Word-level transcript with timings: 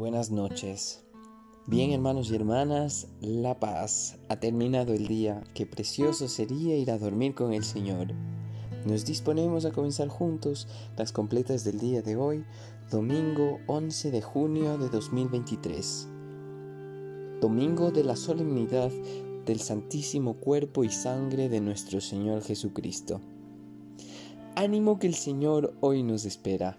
Buenas 0.00 0.30
noches. 0.30 1.04
Bien 1.66 1.92
hermanos 1.92 2.30
y 2.30 2.34
hermanas, 2.34 3.08
la 3.20 3.60
paz. 3.60 4.16
Ha 4.30 4.40
terminado 4.40 4.94
el 4.94 5.06
día. 5.06 5.44
Qué 5.52 5.66
precioso 5.66 6.26
sería 6.26 6.74
ir 6.78 6.90
a 6.90 6.96
dormir 6.96 7.34
con 7.34 7.52
el 7.52 7.64
Señor. 7.64 8.14
Nos 8.86 9.04
disponemos 9.04 9.66
a 9.66 9.72
comenzar 9.72 10.08
juntos 10.08 10.68
las 10.96 11.12
completas 11.12 11.64
del 11.64 11.78
día 11.78 12.00
de 12.00 12.16
hoy, 12.16 12.46
domingo 12.90 13.58
11 13.66 14.10
de 14.10 14.22
junio 14.22 14.78
de 14.78 14.88
2023. 14.88 16.08
Domingo 17.42 17.90
de 17.90 18.02
la 18.02 18.16
solemnidad 18.16 18.90
del 19.44 19.60
Santísimo 19.60 20.38
Cuerpo 20.38 20.82
y 20.82 20.88
Sangre 20.88 21.50
de 21.50 21.60
nuestro 21.60 22.00
Señor 22.00 22.42
Jesucristo. 22.42 23.20
Ánimo 24.56 24.98
que 24.98 25.08
el 25.08 25.14
Señor 25.14 25.74
hoy 25.80 26.02
nos 26.02 26.24
espera. 26.24 26.78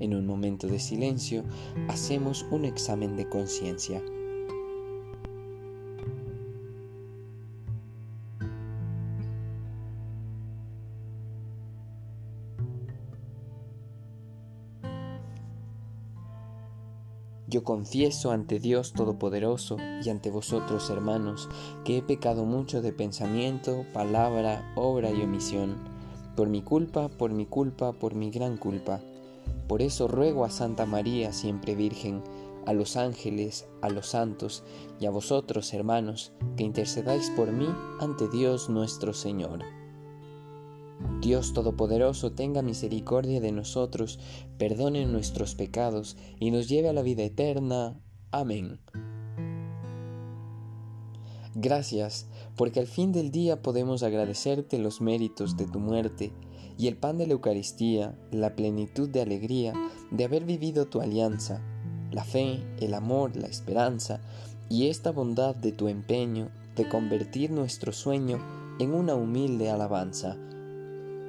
En 0.00 0.14
un 0.14 0.26
momento 0.26 0.66
de 0.66 0.78
silencio, 0.78 1.44
hacemos 1.88 2.46
un 2.50 2.64
examen 2.64 3.16
de 3.16 3.28
conciencia. 3.28 4.02
Yo 17.46 17.64
confieso 17.64 18.30
ante 18.30 18.60
Dios 18.60 18.92
Todopoderoso 18.92 19.76
y 20.04 20.08
ante 20.08 20.30
vosotros, 20.30 20.88
hermanos, 20.88 21.48
que 21.84 21.98
he 21.98 22.02
pecado 22.02 22.44
mucho 22.44 22.80
de 22.80 22.92
pensamiento, 22.92 23.84
palabra, 23.92 24.72
obra 24.76 25.10
y 25.10 25.20
omisión, 25.20 25.76
por 26.36 26.48
mi 26.48 26.62
culpa, 26.62 27.08
por 27.08 27.32
mi 27.32 27.46
culpa, 27.46 27.92
por 27.92 28.14
mi 28.14 28.30
gran 28.30 28.56
culpa. 28.56 29.00
Por 29.70 29.82
eso 29.82 30.08
ruego 30.08 30.44
a 30.44 30.50
Santa 30.50 30.84
María, 30.84 31.32
siempre 31.32 31.76
Virgen, 31.76 32.24
a 32.66 32.72
los 32.72 32.96
ángeles, 32.96 33.68
a 33.82 33.88
los 33.88 34.08
santos 34.08 34.64
y 34.98 35.06
a 35.06 35.10
vosotros, 35.10 35.72
hermanos, 35.72 36.32
que 36.56 36.64
intercedáis 36.64 37.30
por 37.36 37.52
mí 37.52 37.68
ante 38.00 38.28
Dios 38.28 38.68
nuestro 38.68 39.14
Señor. 39.14 39.60
Dios 41.20 41.52
Todopoderoso 41.52 42.32
tenga 42.32 42.62
misericordia 42.62 43.40
de 43.40 43.52
nosotros, 43.52 44.18
perdone 44.58 45.06
nuestros 45.06 45.54
pecados 45.54 46.16
y 46.40 46.50
nos 46.50 46.68
lleve 46.68 46.88
a 46.88 46.92
la 46.92 47.02
vida 47.02 47.22
eterna. 47.22 47.96
Amén. 48.32 48.80
Gracias, 51.54 52.26
porque 52.56 52.80
al 52.80 52.88
fin 52.88 53.12
del 53.12 53.30
día 53.30 53.62
podemos 53.62 54.02
agradecerte 54.02 54.80
los 54.80 55.00
méritos 55.00 55.56
de 55.56 55.66
tu 55.66 55.78
muerte 55.78 56.32
y 56.80 56.88
el 56.88 56.96
pan 56.96 57.18
de 57.18 57.26
la 57.26 57.34
Eucaristía, 57.34 58.14
la 58.30 58.56
plenitud 58.56 59.06
de 59.06 59.20
alegría 59.20 59.74
de 60.10 60.24
haber 60.24 60.46
vivido 60.46 60.86
tu 60.86 61.02
alianza, 61.02 61.60
la 62.10 62.24
fe, 62.24 62.64
el 62.80 62.94
amor, 62.94 63.36
la 63.36 63.48
esperanza 63.48 64.22
y 64.70 64.86
esta 64.86 65.12
bondad 65.12 65.54
de 65.54 65.72
tu 65.72 65.88
empeño 65.88 66.48
de 66.76 66.88
convertir 66.88 67.50
nuestro 67.50 67.92
sueño 67.92 68.38
en 68.78 68.94
una 68.94 69.14
humilde 69.14 69.68
alabanza. 69.68 70.38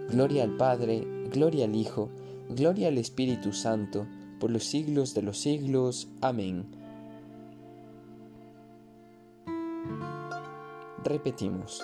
Gloria 0.09 0.43
al 0.43 0.55
Padre, 0.55 1.05
gloria 1.29 1.65
al 1.65 1.75
Hijo, 1.75 2.07
gloria 2.47 2.87
al 2.87 2.97
Espíritu 2.97 3.51
Santo, 3.51 4.07
por 4.39 4.51
los 4.51 4.63
siglos 4.63 5.13
de 5.13 5.21
los 5.21 5.37
siglos. 5.37 6.07
Amén. 6.21 6.65
Repetimos. 11.03 11.83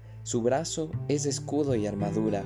su 0.23 0.41
brazo 0.41 0.91
es 1.07 1.25
escudo 1.25 1.75
y 1.75 1.87
armadura. 1.87 2.43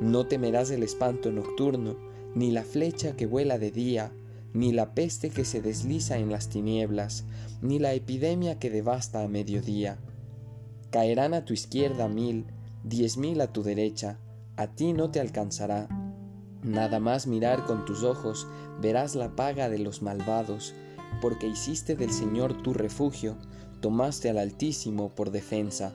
No 0.00 0.26
temerás 0.26 0.70
el 0.70 0.82
espanto 0.82 1.30
nocturno, 1.30 1.96
ni 2.34 2.50
la 2.50 2.64
flecha 2.64 3.16
que 3.16 3.26
vuela 3.26 3.58
de 3.58 3.70
día, 3.70 4.12
ni 4.52 4.72
la 4.72 4.94
peste 4.94 5.30
que 5.30 5.44
se 5.44 5.62
desliza 5.62 6.18
en 6.18 6.30
las 6.30 6.48
tinieblas, 6.48 7.24
ni 7.60 7.78
la 7.78 7.94
epidemia 7.94 8.58
que 8.58 8.70
devasta 8.70 9.22
a 9.22 9.28
mediodía. 9.28 9.98
Caerán 10.90 11.34
a 11.34 11.44
tu 11.44 11.54
izquierda 11.54 12.08
mil, 12.08 12.46
diez 12.84 13.16
mil 13.16 13.40
a 13.40 13.52
tu 13.52 13.62
derecha, 13.62 14.18
a 14.56 14.66
ti 14.66 14.92
no 14.92 15.10
te 15.10 15.20
alcanzará. 15.20 15.88
Nada 16.62 17.00
más 17.00 17.26
mirar 17.26 17.64
con 17.64 17.84
tus 17.84 18.02
ojos 18.02 18.46
verás 18.80 19.14
la 19.14 19.34
paga 19.34 19.68
de 19.68 19.78
los 19.78 20.02
malvados, 20.02 20.74
porque 21.20 21.46
hiciste 21.46 21.96
del 21.96 22.12
Señor 22.12 22.62
tu 22.62 22.74
refugio, 22.74 23.36
tomaste 23.80 24.28
al 24.30 24.38
Altísimo 24.38 25.08
por 25.08 25.30
defensa. 25.30 25.94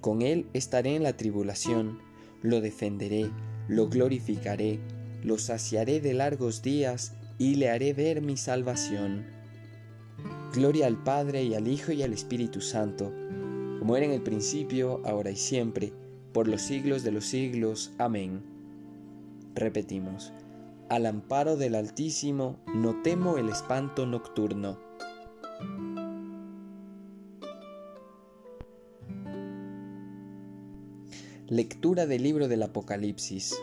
con 0.00 0.22
él 0.22 0.46
estaré 0.52 0.96
en 0.96 1.02
la 1.02 1.16
tribulación, 1.16 1.98
lo 2.42 2.60
defenderé, 2.60 3.30
lo 3.68 3.88
glorificaré, 3.88 4.78
lo 5.22 5.38
saciaré 5.38 6.00
de 6.00 6.14
largos 6.14 6.62
días 6.62 7.14
y 7.38 7.56
le 7.56 7.70
haré 7.70 7.92
ver 7.92 8.22
mi 8.22 8.36
salvación. 8.36 9.26
Gloria 10.54 10.86
al 10.86 11.02
Padre 11.02 11.42
y 11.44 11.54
al 11.54 11.68
Hijo 11.68 11.92
y 11.92 12.02
al 12.02 12.12
Espíritu 12.12 12.60
Santo, 12.60 13.12
como 13.78 13.96
era 13.96 14.06
en 14.06 14.12
el 14.12 14.22
principio, 14.22 15.02
ahora 15.04 15.30
y 15.30 15.36
siempre, 15.36 15.92
por 16.32 16.48
los 16.48 16.62
siglos 16.62 17.02
de 17.02 17.12
los 17.12 17.26
siglos. 17.26 17.92
Amén. 17.98 18.42
Repetimos, 19.54 20.32
al 20.88 21.06
amparo 21.06 21.56
del 21.56 21.74
Altísimo 21.74 22.58
no 22.74 23.02
temo 23.02 23.38
el 23.38 23.48
espanto 23.48 24.06
nocturno. 24.06 24.87
Lectura 31.50 32.04
del 32.04 32.24
libro 32.24 32.46
del 32.46 32.62
Apocalipsis. 32.62 33.58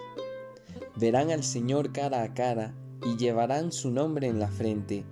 Verán 0.96 1.30
al 1.30 1.44
Señor 1.44 1.94
cara 1.94 2.24
a 2.24 2.34
cara 2.34 2.74
y 3.06 3.16
llevarán 3.16 3.72
su 3.72 3.92
nombre 3.92 4.26
en 4.26 4.40
la 4.40 4.48
frente. 4.48 5.06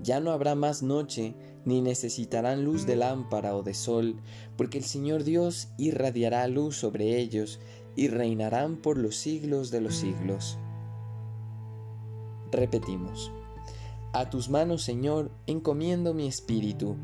Ya 0.00 0.20
no 0.20 0.30
habrá 0.30 0.54
más 0.54 0.84
noche, 0.84 1.34
ni 1.64 1.80
necesitarán 1.80 2.64
luz 2.64 2.86
de 2.86 2.94
lámpara 2.94 3.56
o 3.56 3.64
de 3.64 3.74
sol, 3.74 4.20
porque 4.56 4.78
el 4.78 4.84
Señor 4.84 5.24
Dios 5.24 5.70
irradiará 5.76 6.46
luz 6.46 6.76
sobre 6.76 7.18
ellos 7.18 7.58
y 7.96 8.06
reinarán 8.06 8.76
por 8.76 8.96
los 8.96 9.16
siglos 9.16 9.72
de 9.72 9.80
los 9.80 9.96
siglos. 9.96 10.56
Repetimos. 12.52 13.32
A 14.12 14.30
tus 14.30 14.48
manos, 14.48 14.82
Señor, 14.84 15.32
encomiendo 15.48 16.14
mi 16.14 16.28
espíritu. 16.28 16.94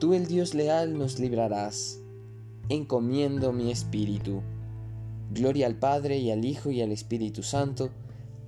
Tú 0.00 0.14
el 0.14 0.26
Dios 0.26 0.54
leal 0.54 0.96
nos 0.96 1.18
librarás. 1.18 2.00
Encomiendo 2.70 3.52
mi 3.52 3.70
espíritu. 3.70 4.40
Gloria 5.30 5.66
al 5.66 5.74
Padre 5.74 6.16
y 6.16 6.30
al 6.30 6.46
Hijo 6.46 6.70
y 6.70 6.80
al 6.80 6.90
Espíritu 6.90 7.42
Santo, 7.42 7.90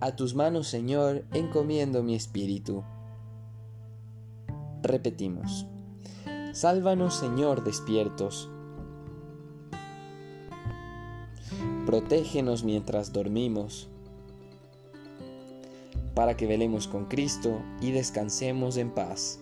A 0.01 0.17
tus 0.17 0.35
manos, 0.35 0.67
Señor, 0.67 1.27
encomiendo 1.35 2.03
mi 2.03 2.15
espíritu. 2.15 2.83
Repetimos. 4.83 5.67
Sálvanos, 6.55 7.17
Señor, 7.17 7.63
despiertos. 7.63 8.51
Protégenos 11.85 12.65
mientras 12.65 13.13
dormimos, 13.13 13.91
para 16.15 16.35
que 16.35 16.47
velemos 16.47 16.89
con 16.89 17.05
Cristo 17.05 17.61
y 17.83 17.91
descansemos 17.91 18.79
en 18.79 18.91
paz. 18.91 19.42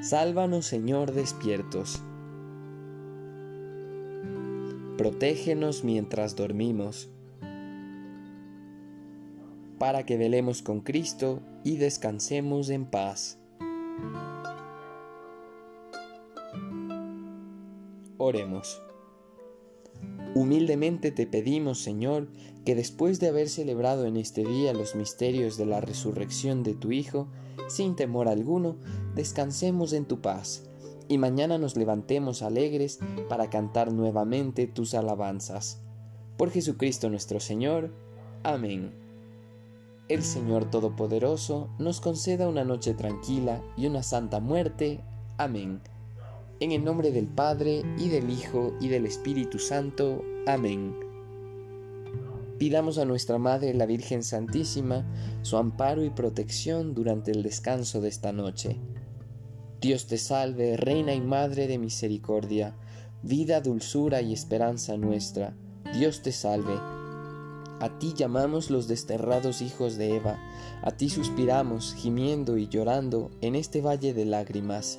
Sálvanos, 0.00 0.64
Señor, 0.64 1.12
despiertos. 1.12 2.00
Protégenos 4.96 5.82
mientras 5.82 6.36
dormimos, 6.36 7.10
para 9.78 10.06
que 10.06 10.16
velemos 10.16 10.62
con 10.62 10.80
Cristo 10.80 11.40
y 11.64 11.76
descansemos 11.76 12.70
en 12.70 12.86
paz. 12.86 13.38
Oremos. 18.18 18.80
Humildemente 20.38 21.10
te 21.10 21.26
pedimos, 21.26 21.80
Señor, 21.80 22.28
que 22.64 22.76
después 22.76 23.18
de 23.18 23.26
haber 23.26 23.48
celebrado 23.48 24.06
en 24.06 24.16
este 24.16 24.44
día 24.44 24.72
los 24.72 24.94
misterios 24.94 25.56
de 25.56 25.66
la 25.66 25.80
resurrección 25.80 26.62
de 26.62 26.74
tu 26.74 26.92
Hijo, 26.92 27.26
sin 27.66 27.96
temor 27.96 28.28
alguno, 28.28 28.76
descansemos 29.16 29.92
en 29.92 30.04
tu 30.04 30.20
paz, 30.20 30.70
y 31.08 31.18
mañana 31.18 31.58
nos 31.58 31.76
levantemos 31.76 32.42
alegres 32.42 33.00
para 33.28 33.50
cantar 33.50 33.92
nuevamente 33.92 34.68
tus 34.68 34.94
alabanzas. 34.94 35.80
Por 36.36 36.52
Jesucristo 36.52 37.10
nuestro 37.10 37.40
Señor. 37.40 37.92
Amén. 38.44 38.92
El 40.08 40.22
Señor 40.22 40.70
Todopoderoso 40.70 41.68
nos 41.80 42.00
conceda 42.00 42.48
una 42.48 42.62
noche 42.62 42.94
tranquila 42.94 43.60
y 43.76 43.88
una 43.88 44.04
santa 44.04 44.38
muerte. 44.38 45.00
Amén. 45.36 45.80
En 46.60 46.72
el 46.72 46.84
nombre 46.84 47.12
del 47.12 47.28
Padre, 47.28 47.84
y 47.98 48.08
del 48.08 48.30
Hijo, 48.30 48.74
y 48.80 48.88
del 48.88 49.06
Espíritu 49.06 49.60
Santo. 49.60 50.24
Amén. 50.44 50.92
Pidamos 52.58 52.98
a 52.98 53.04
nuestra 53.04 53.38
Madre 53.38 53.72
la 53.74 53.86
Virgen 53.86 54.24
Santísima 54.24 55.06
su 55.42 55.56
amparo 55.56 56.04
y 56.04 56.10
protección 56.10 56.94
durante 56.94 57.30
el 57.30 57.44
descanso 57.44 58.00
de 58.00 58.08
esta 58.08 58.32
noche. 58.32 58.76
Dios 59.80 60.08
te 60.08 60.18
salve, 60.18 60.76
Reina 60.76 61.14
y 61.14 61.20
Madre 61.20 61.68
de 61.68 61.78
Misericordia, 61.78 62.74
vida, 63.22 63.60
dulzura 63.60 64.20
y 64.20 64.32
esperanza 64.32 64.96
nuestra. 64.96 65.54
Dios 65.94 66.22
te 66.22 66.32
salve. 66.32 66.74
A 66.74 67.98
ti 68.00 68.14
llamamos 68.16 68.68
los 68.68 68.88
desterrados 68.88 69.62
hijos 69.62 69.96
de 69.96 70.16
Eva, 70.16 70.36
a 70.82 70.90
ti 70.90 71.08
suspiramos, 71.08 71.94
gimiendo 71.94 72.58
y 72.58 72.66
llorando 72.66 73.30
en 73.42 73.54
este 73.54 73.80
valle 73.80 74.12
de 74.12 74.24
lágrimas. 74.24 74.98